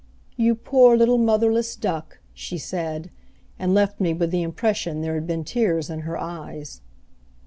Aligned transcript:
"You 0.35 0.55
poor 0.55 0.97
little 0.97 1.19
motherless 1.19 1.75
duck," 1.75 2.21
she 2.33 2.57
said, 2.57 3.11
and 3.59 3.75
left 3.75 4.01
me 4.01 4.13
with 4.15 4.31
the 4.31 4.41
impression 4.41 5.01
there 5.01 5.13
had 5.13 5.27
been 5.27 5.43
tears 5.43 5.91
in 5.91 5.99
her 5.99 6.17
eyes. 6.17 6.81